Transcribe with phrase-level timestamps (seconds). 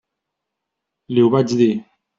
[1.15, 1.73] Li ho vaig dir.